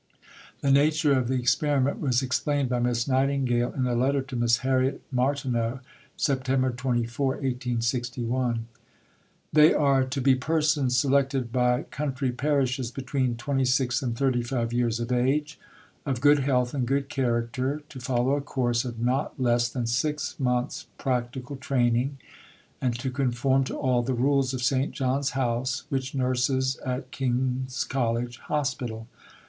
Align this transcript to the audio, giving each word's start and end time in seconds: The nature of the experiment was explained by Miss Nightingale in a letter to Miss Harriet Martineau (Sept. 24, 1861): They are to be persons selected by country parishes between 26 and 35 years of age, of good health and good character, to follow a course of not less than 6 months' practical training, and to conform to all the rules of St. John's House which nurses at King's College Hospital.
The 0.61 0.71
nature 0.71 1.13
of 1.13 1.27
the 1.27 1.35
experiment 1.35 1.99
was 2.01 2.23
explained 2.23 2.69
by 2.69 2.79
Miss 2.79 3.07
Nightingale 3.07 3.71
in 3.73 3.85
a 3.85 3.93
letter 3.93 4.23
to 4.23 4.35
Miss 4.35 4.57
Harriet 4.65 4.99
Martineau 5.11 5.79
(Sept. 6.17 6.75
24, 6.77 7.27
1861): 7.27 8.65
They 9.53 9.75
are 9.75 10.03
to 10.03 10.19
be 10.19 10.33
persons 10.33 10.97
selected 10.97 11.51
by 11.51 11.83
country 11.83 12.31
parishes 12.31 12.89
between 12.89 13.37
26 13.37 14.01
and 14.01 14.17
35 14.17 14.73
years 14.73 14.99
of 14.99 15.11
age, 15.11 15.59
of 16.03 16.19
good 16.19 16.39
health 16.39 16.73
and 16.73 16.87
good 16.87 17.07
character, 17.07 17.83
to 17.89 17.99
follow 17.99 18.31
a 18.35 18.41
course 18.41 18.83
of 18.83 18.99
not 18.99 19.39
less 19.39 19.69
than 19.69 19.85
6 19.85 20.39
months' 20.39 20.87
practical 20.97 21.57
training, 21.57 22.17
and 22.81 22.97
to 22.97 23.11
conform 23.11 23.63
to 23.65 23.75
all 23.75 24.01
the 24.01 24.15
rules 24.15 24.51
of 24.51 24.63
St. 24.63 24.93
John's 24.93 25.29
House 25.37 25.83
which 25.89 26.15
nurses 26.15 26.77
at 26.77 27.11
King's 27.11 27.83
College 27.83 28.39
Hospital. 28.39 29.07